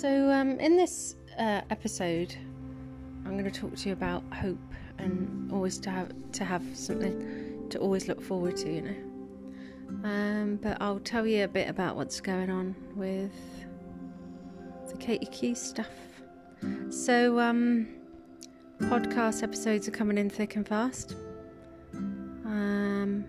[0.00, 2.36] So, um, in this uh, episode,
[3.24, 4.58] I'm going to talk to you about hope
[4.98, 10.06] and always to have to have something to always look forward to, you know.
[10.06, 13.32] Um, but I'll tell you a bit about what's going on with
[14.90, 15.88] the Keys stuff.
[16.90, 17.88] So, um,
[18.80, 21.16] podcast episodes are coming in thick and fast.
[21.94, 23.24] Um,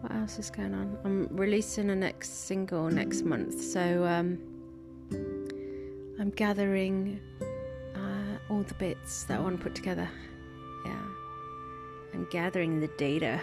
[0.00, 0.98] what else is going on?
[1.04, 4.55] I'm releasing a next single next month, so um,
[6.18, 7.20] I'm gathering
[7.94, 10.08] uh, all the bits that I want to put together.
[10.84, 11.02] Yeah,
[12.14, 13.40] I'm gathering the data.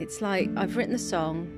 [0.00, 1.48] It's like I've written the song,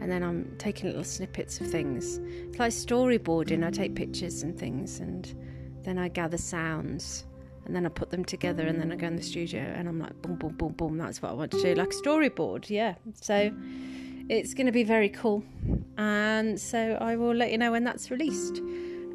[0.00, 2.18] and then I'm taking little snippets of things.
[2.48, 3.64] It's like storyboarding.
[3.64, 5.34] I take pictures and things, and
[5.84, 7.24] then I gather sounds
[7.66, 9.98] and then I put them together and then I go in the studio and I'm
[9.98, 13.52] like boom boom boom boom that's what I want to do like storyboard yeah so
[14.28, 15.42] it's going to be very cool
[15.98, 18.60] and so I will let you know when that's released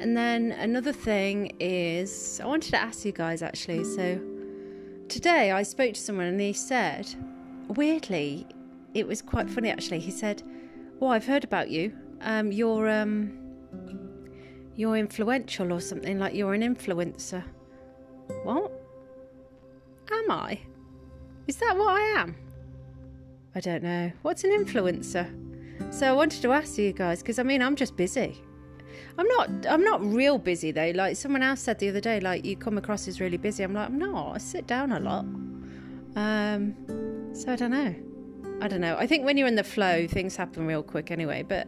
[0.02, 4.20] and then another thing is I wanted to ask you guys actually so
[5.08, 7.08] today I spoke to someone and he said
[7.68, 8.46] weirdly
[8.94, 10.42] it was quite funny actually he said
[10.98, 13.38] well I've heard about you um, you're um,
[14.76, 17.44] you're influential or something like you're an influencer
[18.44, 18.72] what?
[20.10, 20.58] Am I?
[21.46, 22.36] Is that what I am?
[23.54, 24.12] I don't know.
[24.22, 25.30] What's an influencer?
[25.92, 28.40] So I wanted to ask you guys because I mean I'm just busy.
[29.18, 30.92] I'm not I'm not real busy though.
[30.94, 33.62] Like someone else said the other day, like you come across as really busy.
[33.62, 34.34] I'm like, I'm not.
[34.34, 35.24] I sit down a lot.
[36.16, 37.94] Um so I don't know.
[38.60, 38.96] I don't know.
[38.96, 41.66] I think when you're in the flow, things happen real quick anyway, but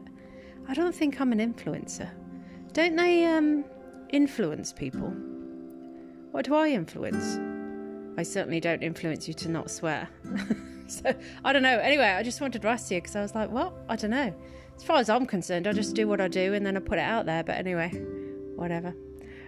[0.68, 2.08] I don't think I'm an influencer.
[2.72, 3.64] Don't they um
[4.10, 5.12] influence people?
[6.30, 7.38] What do I influence?
[8.16, 10.08] I certainly don't influence you to not swear.
[10.86, 11.78] so I don't know.
[11.78, 14.34] Anyway, I just wanted to ask you because I was like, well, I don't know.
[14.76, 16.98] As far as I'm concerned, I just do what I do and then I put
[16.98, 17.42] it out there.
[17.44, 17.90] But anyway,
[18.56, 18.94] whatever.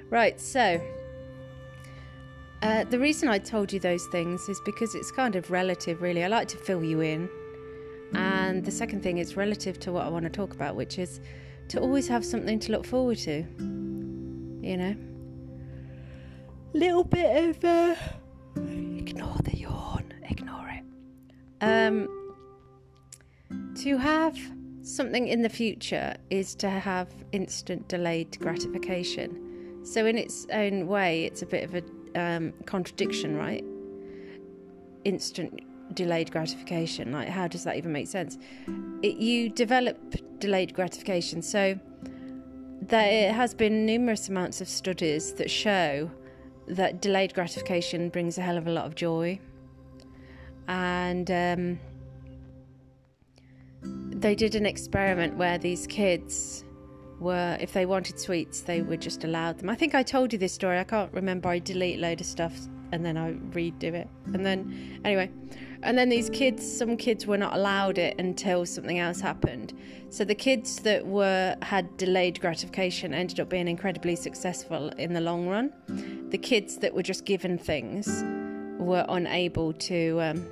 [0.09, 0.81] Right, so
[2.63, 6.25] uh, the reason I told you those things is because it's kind of relative, really.
[6.25, 7.29] I like to fill you in.
[8.15, 11.21] And the second thing is relative to what I want to talk about, which is
[11.69, 13.45] to always have something to look forward to.
[14.63, 14.97] You know?
[16.77, 17.95] little bit of uh,
[18.57, 20.85] ignore the yawn, ignore it.
[21.63, 22.09] Um,
[23.77, 24.37] to have
[24.87, 29.81] something in the future is to have instant delayed gratification.
[29.85, 33.65] So, in its own way, it's a bit of a um, contradiction, right?
[35.05, 35.61] Instant
[35.95, 37.13] delayed gratification.
[37.13, 38.39] Like, how does that even make sense?
[39.03, 39.99] It, you develop
[40.39, 41.43] delayed gratification.
[41.43, 41.79] So,
[42.81, 46.11] there has been numerous amounts of studies that show
[46.69, 49.41] that delayed gratification brings a hell of a lot of joy.
[50.69, 51.79] And um,
[54.17, 56.65] they did an experiment where these kids
[57.21, 59.69] were, if they wanted sweets, they were just allowed them.
[59.69, 60.79] I think I told you this story.
[60.79, 61.49] I can't remember.
[61.49, 62.55] I delete load of stuff
[62.93, 64.09] and then I redo it.
[64.33, 65.31] And then, anyway,
[65.83, 69.75] and then these kids, some kids were not allowed it until something else happened.
[70.09, 75.21] So the kids that were had delayed gratification ended up being incredibly successful in the
[75.21, 75.73] long run.
[76.31, 78.25] The kids that were just given things
[78.79, 80.47] were unable to, um,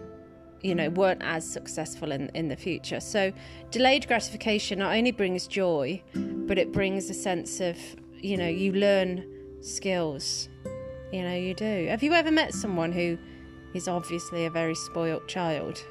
[0.64, 3.00] you know, weren't as successful in in the future.
[3.00, 3.32] So
[3.70, 7.76] delayed gratification not only brings joy, but it brings a sense of,
[8.16, 9.24] you know, you learn
[9.60, 10.48] skills.
[11.12, 11.86] You know, you do.
[11.88, 13.16] Have you ever met someone who
[13.74, 15.84] is obviously a very spoilt child.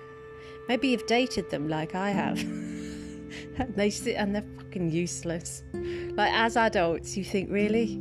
[0.67, 2.39] Maybe you've dated them like I have.
[2.39, 5.63] and they sit and they're fucking useless.
[5.73, 7.99] Like as adults, you think, really?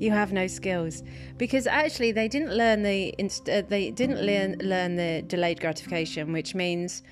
[0.00, 1.02] You have no skills
[1.36, 6.32] because actually they didn't learn the inst- uh, they didn't learn learn the delayed gratification,
[6.32, 7.02] which means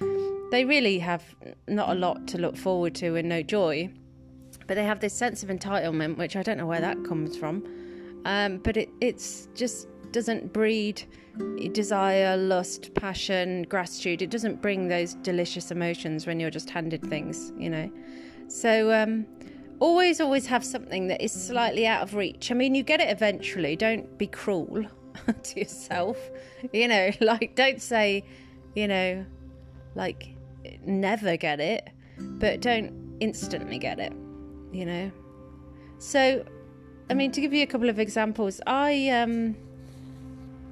[0.51, 1.23] they really have
[1.69, 3.91] not a lot to look forward to and no joy.
[4.67, 7.63] But they have this sense of entitlement, which I don't know where that comes from.
[8.25, 11.05] Um, but it, it's just doesn't breed
[11.73, 14.23] desire, lust, passion, gratitude.
[14.23, 17.91] It doesn't bring those delicious emotions when you're just handed things, you know.
[18.49, 19.27] So um,
[19.81, 22.51] always, always have something that is slightly out of reach.
[22.51, 23.77] I mean, you get it eventually.
[23.77, 24.85] Don't be cruel
[25.43, 26.19] to yourself,
[26.73, 27.11] you know.
[27.21, 28.25] Like, don't say,
[28.75, 29.25] you know,
[29.95, 30.35] like
[30.85, 31.89] never get it,
[32.19, 34.13] but don't instantly get it,
[34.73, 35.11] you know.
[35.99, 36.45] So,
[37.11, 39.57] I mean, to give you a couple of examples, I um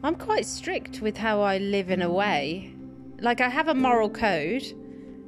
[0.02, 2.72] I'm quite strict with how I live in a way.
[3.20, 4.62] Like I have a moral code,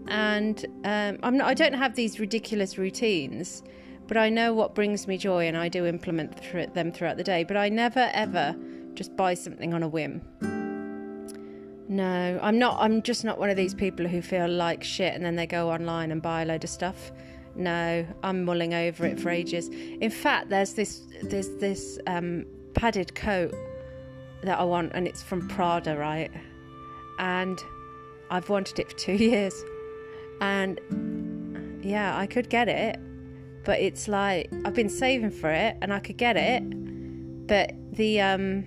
[0.08, 3.62] and um, I'm not, I don't have these ridiculous routines,
[4.06, 7.24] but I know what brings me joy, and I do implement th- them throughout the
[7.24, 7.44] day.
[7.44, 8.56] But I never ever
[8.94, 10.22] just buy something on a whim.
[11.88, 12.76] No, I'm not.
[12.80, 15.70] I'm just not one of these people who feel like shit and then they go
[15.70, 17.10] online and buy a load of stuff.
[17.54, 19.68] No, I'm mulling over it for ages.
[19.68, 22.44] In fact, there's this there's this um,
[22.74, 23.54] padded coat
[24.42, 26.30] that I want, and it's from Prada, right?
[27.18, 27.58] And
[28.30, 29.54] I've wanted it for two years,
[30.40, 30.80] and
[31.84, 32.98] yeah, I could get it,
[33.64, 36.62] but it's like I've been saving for it, and I could get it,
[37.46, 38.64] but the um,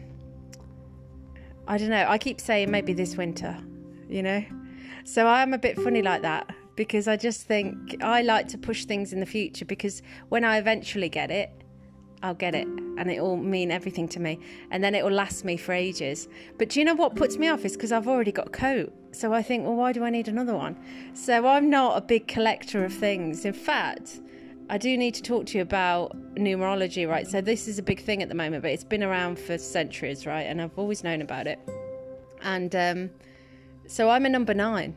[1.68, 2.06] I don't know.
[2.08, 3.58] I keep saying maybe this winter,
[4.10, 4.44] you know.
[5.06, 8.86] So I'm a bit funny like that because I just think I like to push
[8.86, 11.50] things in the future because when I eventually get it,
[12.24, 14.40] I'll get it and it will mean everything to me
[14.70, 16.28] and then it will last me for ages.
[16.58, 18.94] But do you know what puts me off is because I've already got a coat.
[19.12, 20.78] So I think, well, why do I need another one?
[21.14, 23.46] So I'm not a big collector of things.
[23.46, 24.22] In fact,
[24.70, 27.28] I do need to talk to you about numerology, right?
[27.28, 30.26] So this is a big thing at the moment, but it's been around for centuries,
[30.26, 30.44] right?
[30.44, 31.60] And I've always known about it.
[32.42, 33.10] And um,
[33.86, 34.96] so I'm a number nine.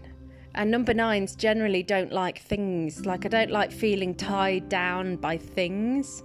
[0.54, 3.04] And number nines generally don't like things.
[3.04, 6.22] Like, I don't like feeling tied down by things.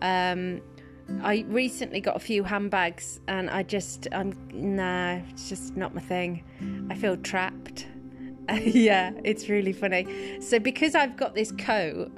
[0.00, 0.60] Um,
[1.22, 6.00] I recently got a few handbags and I just, I'm, nah, it's just not my
[6.00, 6.42] thing.
[6.90, 7.86] I feel trapped.
[8.60, 10.40] yeah, it's really funny.
[10.40, 12.12] So, because I've got this coat,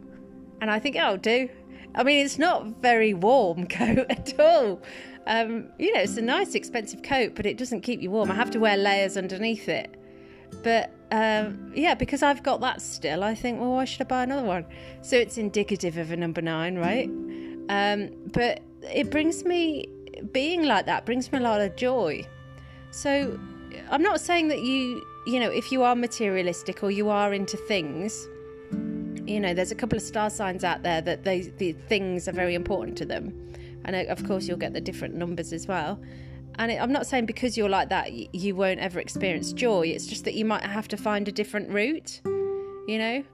[0.60, 1.48] and I think I'll do.
[1.94, 4.82] I mean, it's not very warm coat at all.
[5.26, 8.30] Um, you know, it's a nice, expensive coat, but it doesn't keep you warm.
[8.30, 9.94] I have to wear layers underneath it.
[10.62, 14.22] But um, yeah, because I've got that still, I think, well, why should I buy
[14.22, 14.66] another one?
[15.02, 17.08] So it's indicative of a number nine, right?
[17.68, 18.62] Um, but
[18.92, 19.88] it brings me,
[20.32, 22.26] being like that brings me a lot of joy.
[22.90, 23.38] So
[23.90, 27.56] I'm not saying that you, you know, if you are materialistic or you are into
[27.56, 28.26] things,
[29.26, 32.32] you know, there's a couple of star signs out there that they, the things are
[32.32, 33.32] very important to them.
[33.84, 36.00] And uh, of course, you'll get the different numbers as well.
[36.58, 39.88] And I'm not saying because you're like that, you won't ever experience joy.
[39.88, 43.24] It's just that you might have to find a different route, you know?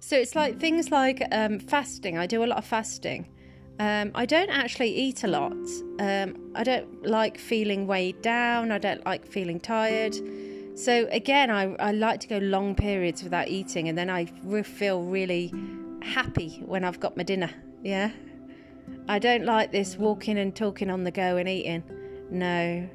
[0.00, 2.18] So it's like things like um, fasting.
[2.18, 3.28] I do a lot of fasting.
[3.82, 5.56] Um, I don't actually eat a lot.
[5.98, 8.70] Um, I don't like feeling weighed down.
[8.70, 10.14] I don't like feeling tired.
[10.78, 14.26] So again, I, I like to go long periods without eating, and then I
[14.62, 15.52] feel really
[16.00, 17.50] happy when I've got my dinner.
[17.82, 18.12] Yeah.
[19.08, 21.82] I don't like this walking and talking on the go and eating.
[22.30, 22.88] No,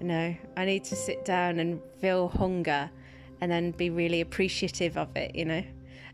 [0.00, 0.34] no.
[0.56, 2.90] I need to sit down and feel hunger
[3.42, 5.62] and then be really appreciative of it, you know.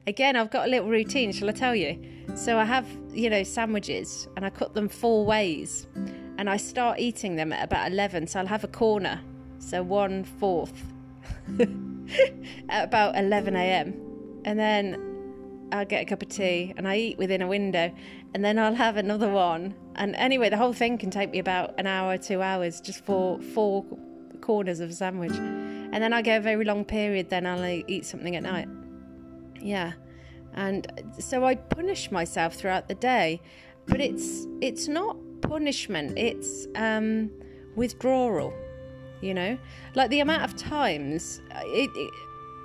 [0.08, 2.02] Again, I've got a little routine, shall I tell you?
[2.34, 5.87] So I have, you know, sandwiches and I cut them four ways
[6.38, 8.26] and I start eating them at about 11.
[8.28, 9.20] So I'll have a corner,
[9.58, 10.94] so one fourth
[12.70, 14.40] at about 11 a.m.
[14.46, 17.93] And then I'll get a cup of tea and I eat within a window
[18.32, 19.75] and then I'll have another one.
[19.96, 23.43] And anyway, the whole thing can take me about an hour, two hours just for
[23.43, 23.84] four
[24.40, 25.37] corners of a sandwich.
[25.37, 28.69] And then I get a very long period, then I'll eat something at night.
[29.60, 29.93] Yeah.
[30.55, 33.40] And so I punish myself throughout the day,
[33.87, 37.31] but it's it's not punishment, it's um,
[37.76, 38.52] withdrawal
[39.20, 39.58] you know
[39.96, 42.14] like the amount of times uh, it, it,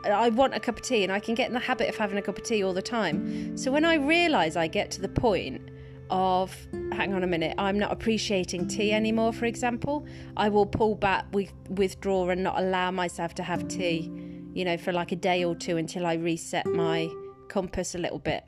[0.05, 2.17] I want a cup of tea and I can get in the habit of having
[2.17, 3.57] a cup of tea all the time.
[3.57, 5.69] So when I realize I get to the point
[6.09, 6.55] of
[6.91, 10.05] hang on a minute, I'm not appreciating tea anymore, for example,
[10.35, 14.11] I will pull back, with, withdraw, and not allow myself to have tea,
[14.53, 17.09] you know, for like a day or two until I reset my
[17.49, 18.43] compass a little bit.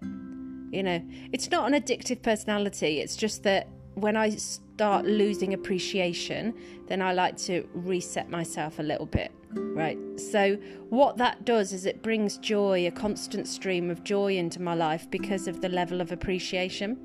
[0.71, 6.53] You know, it's not an addictive personality, it's just that when I start losing appreciation,
[6.87, 9.31] then I like to reset myself a little bit.
[9.51, 9.97] Right.
[10.17, 10.55] So,
[10.89, 15.09] what that does is it brings joy, a constant stream of joy into my life
[15.09, 16.97] because of the level of appreciation.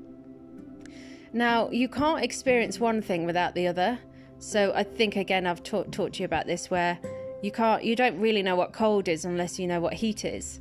[1.31, 3.99] Now, you can't experience one thing without the other.
[4.39, 6.99] So, I think again, I've talked talked to you about this where
[7.41, 10.59] you can't, you don't really know what cold is unless you know what heat is.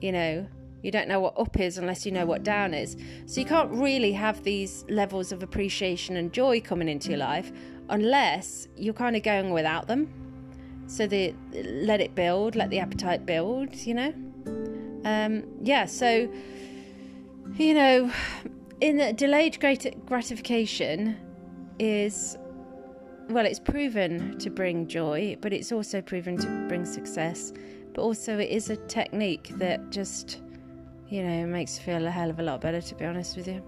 [0.00, 0.46] You know,
[0.82, 2.96] you don't know what up is unless you know what down is.
[3.26, 7.52] So you can't really have these levels of appreciation and joy coming into your life
[7.88, 10.08] unless you're kind of going without them.
[10.86, 14.12] So the let it build, let the appetite build, you know.
[15.04, 16.28] Um, yeah, so
[17.56, 18.10] you know,
[18.80, 21.16] in the delayed gratification
[21.78, 22.36] is
[23.28, 27.52] well, it's proven to bring joy, but it's also proven to bring success.
[27.94, 30.40] But also, it is a technique that just
[31.08, 33.46] you know, makes you feel a hell of a lot better, to be honest with
[33.46, 33.62] you.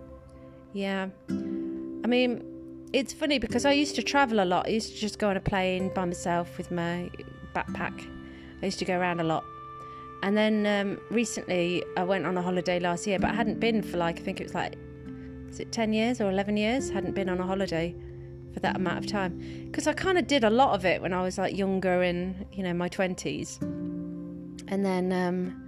[0.72, 1.08] Yeah.
[1.30, 2.42] I mean,
[2.92, 4.66] it's funny because I used to travel a lot.
[4.66, 7.10] I used to just go on a plane by myself with my
[7.54, 8.04] backpack.
[8.62, 9.44] I used to go around a lot.
[10.22, 13.82] And then um, recently, I went on a holiday last year, but I hadn't been
[13.82, 14.76] for like, I think it was like,
[15.48, 16.90] is it 10 years or 11 years?
[16.90, 17.94] Hadn't been on a holiday
[18.56, 19.38] for that amount of time.
[19.66, 22.46] Because I kind of did a lot of it when I was like younger in,
[22.52, 23.60] you know, my 20s.
[24.68, 25.66] And then, um,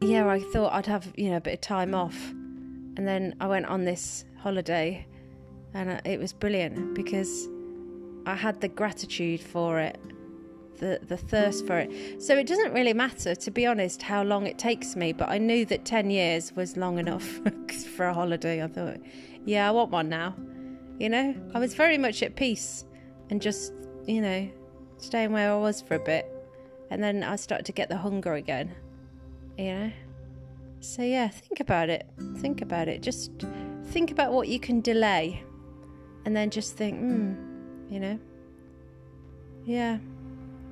[0.00, 2.30] yeah, I thought I'd have you know a bit of time off,
[2.96, 5.06] and then I went on this holiday,
[5.74, 7.48] and uh, it was brilliant because
[8.26, 9.98] I had the gratitude for it,
[10.78, 12.22] the the thirst for it.
[12.22, 15.12] So it doesn't really matter, to be honest, how long it takes me.
[15.12, 17.40] But I knew that ten years was long enough
[17.96, 18.62] for a holiday.
[18.62, 18.98] I thought,
[19.46, 20.34] yeah, I want one now.
[20.98, 22.84] You know, I was very much at peace
[23.30, 23.72] and just
[24.06, 24.48] you know
[24.98, 26.30] staying where I was for a bit,
[26.90, 28.74] and then I started to get the hunger again
[29.58, 29.92] you know?
[30.80, 32.06] So, yeah, think about it.
[32.38, 33.02] Think about it.
[33.02, 33.32] Just
[33.86, 35.42] think about what you can delay
[36.24, 37.34] and then just think, hmm,
[37.90, 38.18] you know?
[39.64, 39.98] Yeah.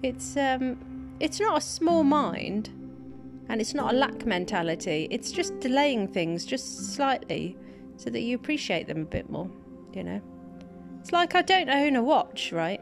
[0.03, 2.69] It's, um, it's not a small mind
[3.49, 5.09] and it's not a lack mentality.
[5.11, 7.57] It's just delaying things just slightly
[7.97, 9.51] so that you appreciate them a bit more,
[9.95, 10.21] you know?
[11.01, 12.81] It's like I don't own a watch, right?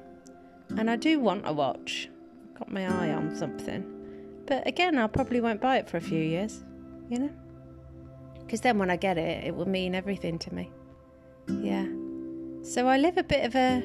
[0.76, 2.09] And I do want a watch.
[2.59, 3.85] Got my eye on something.
[4.47, 6.64] But again, I probably won't buy it for a few years,
[7.09, 7.31] you know?
[8.40, 10.71] Because then when I get it, it will mean everything to me.
[11.49, 11.87] Yeah.
[12.62, 13.83] So I live a bit of a,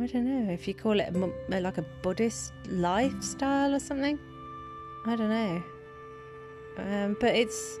[0.00, 4.18] I don't know if you call it a, like a Buddhist lifestyle or something.
[5.06, 5.62] I don't know.
[6.78, 7.78] Um, but it's,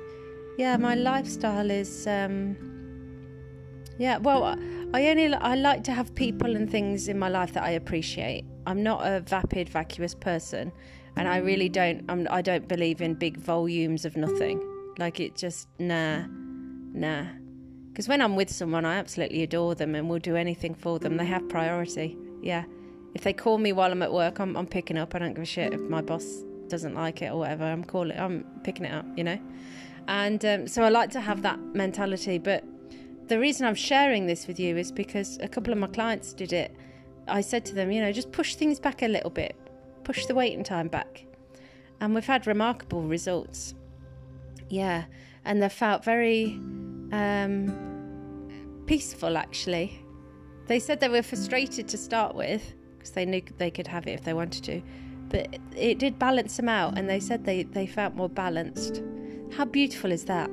[0.56, 2.56] yeah, my lifestyle is, um,
[3.98, 4.56] yeah, well,
[4.94, 8.44] I only, I like to have people and things in my life that I appreciate.
[8.66, 10.72] I'm not a vapid, vacuous person
[11.18, 12.04] and I really don't.
[12.08, 14.62] I'm, I don't believe in big volumes of nothing.
[14.98, 17.24] Like it just nah, nah.
[17.88, 21.16] Because when I'm with someone, I absolutely adore them and will do anything for them.
[21.16, 22.16] They have priority.
[22.40, 22.64] Yeah.
[23.14, 25.14] If they call me while I'm at work, I'm, I'm picking up.
[25.14, 27.64] I don't give a shit if my boss doesn't like it or whatever.
[27.64, 28.16] I'm calling.
[28.16, 29.06] I'm picking it up.
[29.16, 29.40] You know.
[30.06, 32.38] And um, so I like to have that mentality.
[32.38, 32.64] But
[33.28, 36.52] the reason I'm sharing this with you is because a couple of my clients did
[36.52, 36.74] it.
[37.26, 39.54] I said to them, you know, just push things back a little bit
[40.08, 41.26] push the waiting time back.
[42.00, 43.74] And we've had remarkable results.
[44.70, 45.04] Yeah,
[45.44, 46.54] and they felt very
[47.12, 50.02] um, peaceful actually.
[50.66, 54.12] They said they were frustrated to start with because they knew they could have it
[54.12, 54.82] if they wanted to,
[55.28, 59.02] but it did balance them out, and they said they, they felt more balanced.
[59.52, 60.50] How beautiful is that?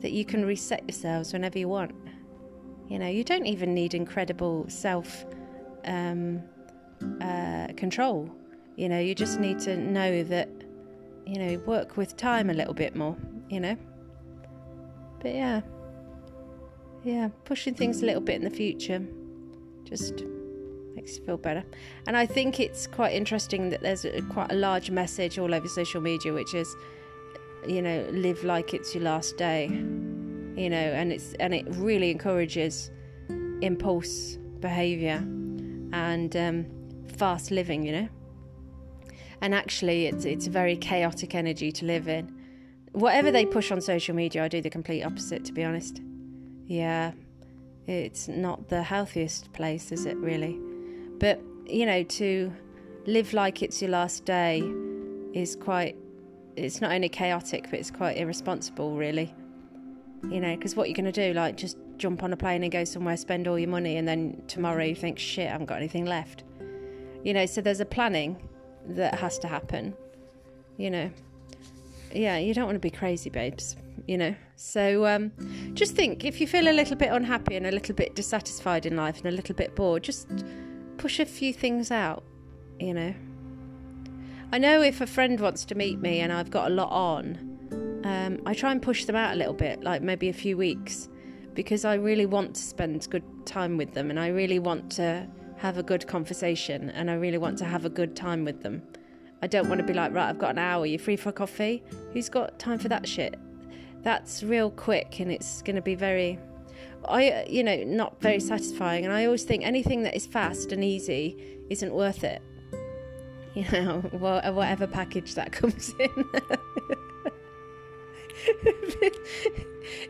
[0.00, 1.92] That you can reset yourselves whenever you want.
[2.88, 5.24] You know, you don't even need incredible self
[5.84, 6.42] um,
[7.20, 8.30] uh, control.
[8.76, 10.48] You know, you just need to know that,
[11.26, 13.16] you know, work with time a little bit more,
[13.48, 13.76] you know.
[15.20, 15.60] But yeah,
[17.04, 19.04] yeah, pushing things a little bit in the future
[19.84, 20.24] just
[20.94, 21.64] makes you feel better.
[22.06, 25.68] And I think it's quite interesting that there's a, quite a large message all over
[25.68, 26.74] social media, which is,
[27.66, 32.10] you know, live like it's your last day, you know, and it's and it really
[32.10, 32.90] encourages
[33.60, 35.22] impulse behaviour
[35.92, 36.66] and um,
[37.16, 38.08] fast living, you know
[39.40, 42.30] and actually it's it's a very chaotic energy to live in.
[42.92, 46.00] Whatever they push on social media, I do the complete opposite to be honest.
[46.66, 47.12] Yeah.
[47.86, 50.58] It's not the healthiest place, is it really?
[51.18, 52.52] But, you know, to
[53.06, 54.62] live like it's your last day
[55.32, 55.96] is quite
[56.56, 59.34] it's not only chaotic but it's quite irresponsible really
[60.30, 62.72] you know because what you're going to do like just jump on a plane and
[62.72, 65.78] go somewhere spend all your money and then tomorrow you think shit i haven't got
[65.78, 66.44] anything left
[67.24, 68.36] you know so there's a planning
[68.88, 69.94] that has to happen.
[70.76, 71.10] You know,
[72.12, 73.76] yeah, you don't want to be crazy, babes.
[74.06, 75.32] You know, so um,
[75.74, 78.96] just think if you feel a little bit unhappy and a little bit dissatisfied in
[78.96, 80.28] life and a little bit bored, just
[80.96, 82.24] push a few things out.
[82.78, 83.14] You know,
[84.52, 88.00] I know if a friend wants to meet me and I've got a lot on,
[88.02, 91.08] um, I try and push them out a little bit, like maybe a few weeks,
[91.54, 95.24] because I really want to spend good time with them and I really want to
[95.58, 98.82] have a good conversation and I really want to have a good time with them.
[99.40, 101.32] I don't want to be like, right, I've got an hour, you free for a
[101.32, 101.84] coffee?
[102.12, 103.38] Who's got time for that shit?
[104.02, 106.40] That's real quick and it's going to be very,
[107.08, 109.04] I, you know, not very satisfying.
[109.04, 111.36] And I always think anything that is fast and easy
[111.70, 112.42] isn't worth it.
[113.54, 116.24] You know, whatever package that comes in.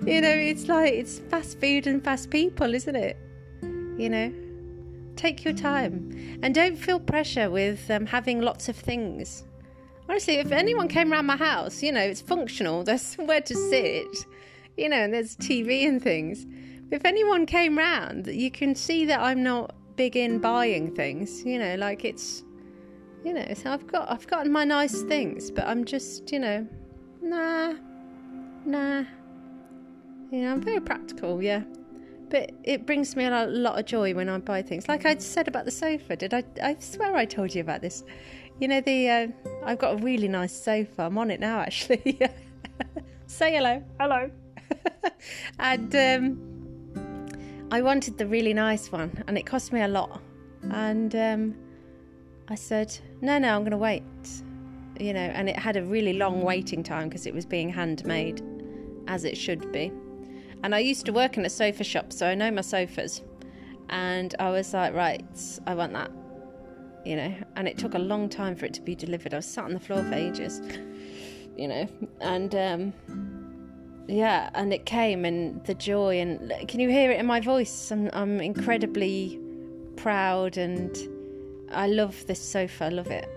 [0.06, 3.16] you know, it's like it's fast food and fast people, isn't it?
[3.96, 4.32] You know?
[5.16, 9.44] Take your time and don't feel pressure with um, having lots of things.
[10.08, 14.26] Honestly, if anyone came around my house, you know, it's functional, there's somewhere to sit,
[14.76, 16.46] you know, and there's TV and things.
[16.90, 21.58] If anyone came round, you can see that I'm not big in buying things, you
[21.58, 22.42] know, like it's,
[23.24, 26.66] you know, so I've got, I've gotten my nice things, but I'm just, you know,
[27.20, 27.74] nah,
[28.64, 29.04] nah.
[30.30, 31.62] You know, I'm very practical, yeah
[32.30, 34.88] but it brings me a lot of joy when I buy things.
[34.88, 36.44] Like I said about the sofa, did I?
[36.62, 38.04] I swear I told you about this.
[38.60, 39.26] You know the uh,
[39.64, 41.02] I've got a really nice sofa.
[41.02, 42.18] I'm on it now actually.
[43.26, 43.82] Say hello.
[43.98, 44.30] Hello.
[45.58, 50.22] and um, I wanted the really nice one, and it cost me a lot.
[50.70, 51.54] And um,
[52.50, 54.02] I said, no, no, I'm going to wait.
[54.98, 58.42] You know, and it had a really long waiting time because it was being handmade,
[59.06, 59.92] as it should be.
[60.62, 63.22] And I used to work in a sofa shop, so I know my sofas.
[63.88, 65.24] And I was like, right,
[65.66, 66.10] I want that.
[67.04, 69.32] You know, and it took a long time for it to be delivered.
[69.32, 70.60] I was sat on the floor for ages,
[71.56, 71.88] you know,
[72.20, 72.92] and um,
[74.06, 77.90] yeah, and it came, and the joy, and can you hear it in my voice?
[77.90, 79.40] I'm, I'm incredibly
[79.96, 80.94] proud, and
[81.72, 82.84] I love this sofa.
[82.84, 83.28] I love it.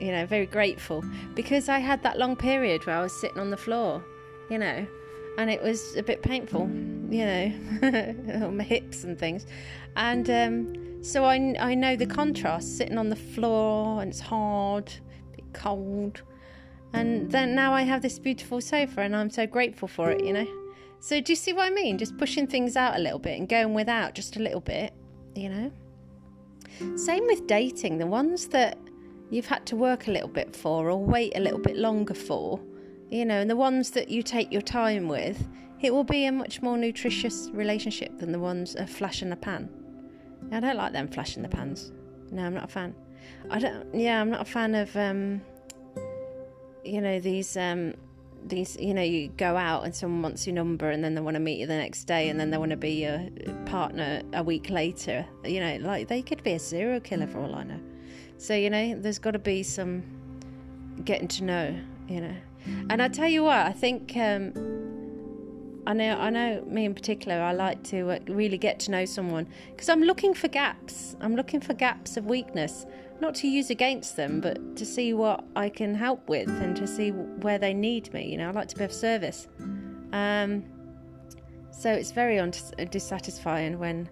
[0.00, 1.04] You know, very grateful
[1.34, 4.04] because I had that long period where I was sitting on the floor,
[4.48, 4.86] you know,
[5.38, 6.68] and it was a bit painful,
[7.10, 7.52] you know,
[8.46, 9.46] on my hips and things.
[9.96, 14.92] And um, so I, I know the contrast sitting on the floor and it's hard,
[15.32, 16.22] a bit cold.
[16.92, 20.32] And then now I have this beautiful sofa and I'm so grateful for it, you
[20.32, 20.46] know.
[21.00, 21.98] So do you see what I mean?
[21.98, 24.92] Just pushing things out a little bit and going without just a little bit,
[25.34, 25.72] you know.
[26.96, 28.78] Same with dating, the ones that
[29.30, 32.60] you've had to work a little bit for or wait a little bit longer for
[33.10, 35.48] you know, and the ones that you take your time with,
[35.80, 39.36] it will be a much more nutritious relationship than the ones a flash in the
[39.36, 39.68] pan.
[40.52, 41.92] I don't like them flash in the pans.
[42.30, 42.94] No, I'm not a fan.
[43.50, 43.94] I don't.
[43.94, 44.94] Yeah, I'm not a fan of.
[44.96, 45.40] Um,
[46.84, 47.56] you know these.
[47.56, 47.94] Um,
[48.48, 48.76] these.
[48.78, 51.40] You know, you go out and someone wants your number, and then they want to
[51.40, 53.28] meet you the next day, and then they want to be your
[53.66, 55.26] partner a week later.
[55.44, 57.80] You know, like they could be a serial killer for all I know.
[58.36, 60.02] So you know, there's got to be some
[61.04, 61.80] getting to know.
[62.08, 62.36] You know,
[62.90, 64.52] and I tell you what, I think um,
[65.88, 67.40] I know I know me in particular.
[67.40, 71.16] I like to uh, really get to know someone because I'm looking for gaps.
[71.22, 72.84] I'm looking for gaps of weakness,
[73.22, 76.86] not to use against them, but to see what I can help with and to
[76.86, 78.30] see where they need me.
[78.30, 79.48] You know, I like to be of service.
[80.12, 80.62] Um,
[81.70, 82.52] so it's very un-
[82.90, 84.10] dissatisfying when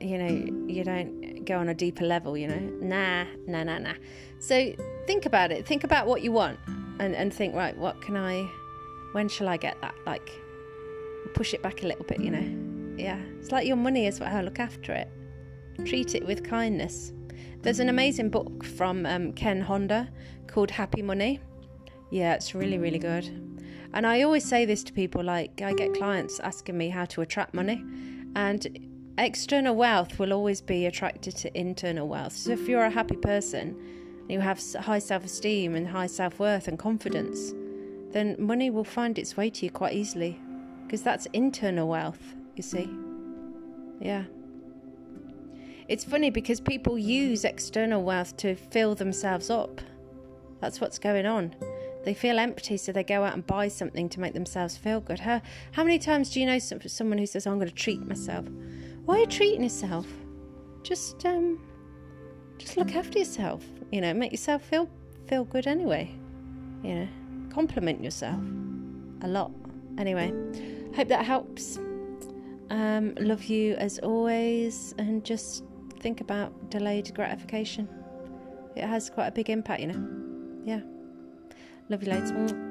[0.00, 2.36] you know you don't go on a deeper level.
[2.36, 3.94] You know, nah, nah, nah, nah.
[4.38, 4.72] So
[5.08, 5.66] think about it.
[5.66, 6.60] Think about what you want
[7.00, 8.48] and, and think, right, what can I,
[9.10, 9.96] when shall I get that?
[10.06, 10.30] Like,
[11.34, 12.70] push it back a little bit, you know?
[12.96, 13.18] Yeah.
[13.38, 14.42] It's like your money as well.
[14.42, 15.08] Look after it,
[15.86, 17.12] treat it with kindness.
[17.62, 20.10] There's an amazing book from um, Ken Honda
[20.46, 21.40] called Happy Money.
[22.10, 23.24] Yeah, it's really, really good.
[23.92, 27.22] And I always say this to people like, I get clients asking me how to
[27.22, 27.84] attract money.
[28.36, 28.88] And
[29.18, 32.34] external wealth will always be attracted to internal wealth.
[32.34, 33.76] So if you're a happy person,
[34.28, 37.52] you have high self esteem and high self worth and confidence,
[38.12, 40.38] then money will find its way to you quite easily
[40.90, 42.90] because that's internal wealth, you see.
[44.00, 44.24] Yeah.
[45.86, 49.80] It's funny because people use external wealth to fill themselves up.
[50.60, 51.54] That's what's going on.
[52.04, 55.20] They feel empty, so they go out and buy something to make themselves feel good.
[55.20, 57.74] How, how many times do you know some, someone who says, oh, I'm going to
[57.74, 58.46] treat myself?
[59.04, 60.08] Why are you treating yourself?
[60.82, 61.60] Just um,
[62.58, 63.64] just look after yourself.
[63.92, 64.90] You know, make yourself feel
[65.28, 66.10] feel good anyway.
[66.82, 67.08] You know,
[67.54, 68.40] compliment yourself
[69.22, 69.52] a lot.
[69.98, 70.32] Anyway,
[70.94, 71.78] hope that helps.
[72.70, 75.64] Um, love you as always, and just
[75.98, 77.88] think about delayed gratification.
[78.76, 80.08] It has quite a big impact, you know.
[80.64, 80.80] Yeah.
[81.88, 82.69] Love you later.